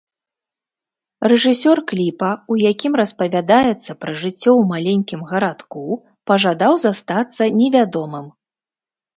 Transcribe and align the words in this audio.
Рэжысёр 1.31 1.77
кліпа, 1.91 2.29
у 2.55 2.57
якім 2.71 2.93
распавядаецца 3.01 3.91
пра 4.05 4.11
жыццё 4.23 4.39
ў 4.39 4.63
маленькім 4.73 5.19
гарадку, 5.33 5.85
пажадаў 6.33 6.73
застацца 6.87 7.43
невядомым. 7.61 8.25